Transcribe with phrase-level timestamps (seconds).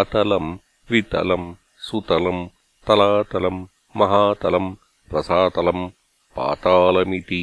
[0.03, 0.51] अतलम्
[0.91, 1.49] वितलम्
[1.89, 2.43] सुतलम्
[2.87, 3.61] तलातलम्
[4.01, 4.71] महातलम्
[5.15, 5.89] रसातलम्
[6.37, 7.43] पातालमिति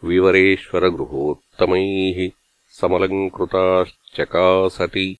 [0.09, 2.31] विवरेश्वरगृहोत्तमैः
[2.81, 5.19] समलङ्कृताश्चकासति।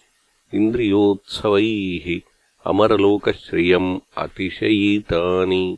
[0.58, 2.22] इन्द्रियोत्सवैः
[2.66, 5.78] अमरलोकश्रियम् अतिशयितानि।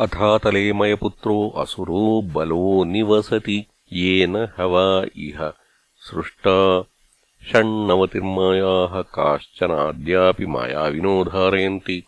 [0.00, 5.52] अथातले मयपुत्रो असुरो बलो निवसति येन हवा इह
[5.96, 6.84] सृष्टा
[7.52, 12.02] षण्णवतिर्मायाः काश्चनाद्यापि मायाविनो धारयन्ति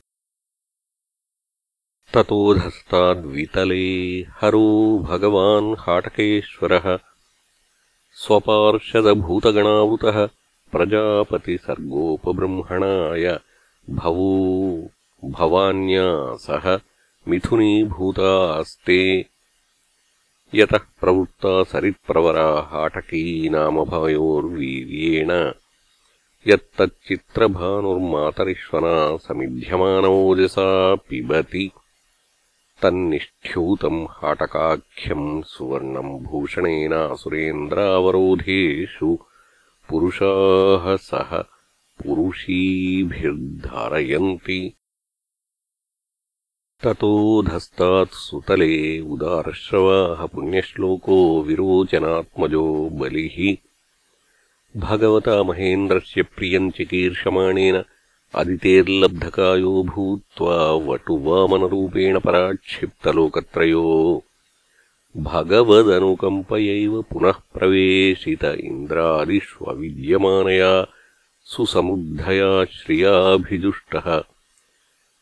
[2.13, 6.99] ततोधस्ताद्वितले हरो भगवान् हाटकेश्वरः।
[8.11, 10.29] स्वपार्षदभूतगणावृतः
[10.75, 13.25] प्रजापतिसर्गोपबृंहणाय
[13.99, 14.31] भवो
[15.37, 16.07] भवान्या
[16.45, 16.65] सह
[17.29, 18.99] मिथुनीभूतास्ते
[20.53, 23.23] यतः प्रवृत्ता सरित्प्रवरा हाटकी
[26.47, 28.95] यत्तच्चित्रभानुर्मातरिष्वना
[29.27, 30.67] समिध्यमानोजसा
[31.09, 31.65] पिबति
[32.81, 39.09] तन्निष्ठ्यूतम् हाटकाख्यम् सुवर्णम् भूषणेनासुरेन्द्रावरोधेषु
[39.89, 41.43] पुरुषाः सह
[42.03, 44.73] पुरुषीभिर्धारयन्ति।
[46.83, 53.57] ततोऽधस्तात् सुतले उदारश्रवाः पुण्यश्लोको विरोचनात्मजो बलिः।
[54.79, 57.83] भगवता महेन्द्रस्य प्रियम् चिकीर्षमाणेन
[58.35, 64.23] अदितेर्लब्धकायो भूत्वा वटुवामनरूपेण पराक्षिप्तलोकत्रयो
[65.17, 70.87] भगवदनुकम्पयैव पुनः प्रवेशित इन्द्रादिष्वविद्यमानया
[71.43, 74.23] सुसमुद्धया श्रियाभिजुष्टः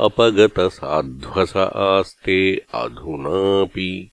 [0.00, 4.10] अपगतसाध्वस आस्ते अधुनापि।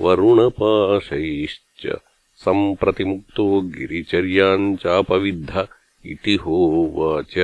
[0.00, 2.00] वरुणपाशैश्च
[2.36, 5.68] सम्प्रतिमुक्तो गिरिचर्याम् चापविद्ध
[6.06, 7.34] इति होवाच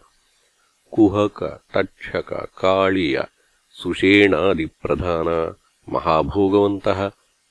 [0.92, 3.24] कुहक तक्षक काळिय
[3.72, 5.56] सुषेणादिप्रधाना
[5.94, 7.10] महाभोगवन्तः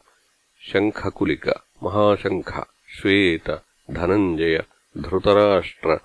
[0.71, 1.49] शङ्खकुलिक
[1.83, 2.67] महाशङ्ख
[2.99, 4.63] श्वेत धनञ्जय
[4.97, 5.99] धृतराष्ट्र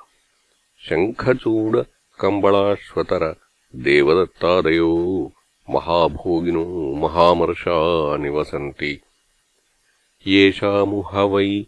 [0.88, 3.32] शङ्खचूडकम्बळाश्वतर
[3.76, 5.32] देवदत्तादयो
[5.70, 9.00] महाभोगिनो महामर्षा निवसन्ति।
[10.26, 11.66] येषामुह वै